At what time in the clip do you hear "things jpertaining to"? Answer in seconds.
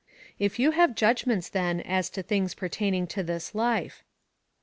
2.23-3.21